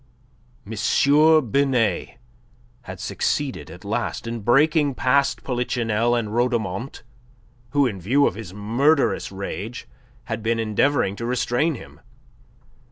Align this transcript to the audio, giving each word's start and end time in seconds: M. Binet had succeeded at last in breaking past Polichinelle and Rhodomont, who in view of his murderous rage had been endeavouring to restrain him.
M. 0.65 0.73
Binet 1.51 2.17
had 2.81 2.99
succeeded 2.99 3.69
at 3.69 3.85
last 3.85 4.25
in 4.25 4.39
breaking 4.39 4.95
past 4.95 5.43
Polichinelle 5.43 6.15
and 6.15 6.29
Rhodomont, 6.33 7.03
who 7.69 7.85
in 7.85 8.01
view 8.01 8.25
of 8.25 8.33
his 8.33 8.51
murderous 8.51 9.31
rage 9.31 9.87
had 10.23 10.41
been 10.41 10.57
endeavouring 10.57 11.15
to 11.17 11.25
restrain 11.27 11.75
him. 11.75 11.99